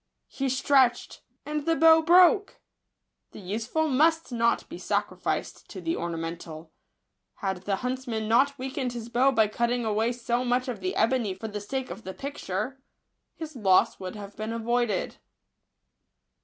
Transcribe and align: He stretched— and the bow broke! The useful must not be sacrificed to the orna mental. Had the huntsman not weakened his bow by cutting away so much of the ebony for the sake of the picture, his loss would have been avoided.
He 0.29 0.49
stretched— 0.49 1.21
and 1.45 1.67
the 1.67 1.75
bow 1.75 2.01
broke! 2.01 2.59
The 3.33 3.39
useful 3.39 3.87
must 3.87 4.31
not 4.31 4.67
be 4.67 4.79
sacrificed 4.79 5.69
to 5.69 5.79
the 5.79 5.95
orna 5.95 6.17
mental. 6.17 6.71
Had 7.35 7.65
the 7.65 7.75
huntsman 7.85 8.27
not 8.27 8.57
weakened 8.57 8.93
his 8.93 9.09
bow 9.09 9.29
by 9.31 9.47
cutting 9.47 9.85
away 9.85 10.11
so 10.13 10.43
much 10.43 10.67
of 10.67 10.79
the 10.79 10.95
ebony 10.95 11.35
for 11.35 11.47
the 11.49 11.61
sake 11.61 11.91
of 11.91 12.03
the 12.03 12.15
picture, 12.15 12.81
his 13.35 13.55
loss 13.55 13.99
would 13.99 14.15
have 14.15 14.35
been 14.35 14.53
avoided. 14.53 15.17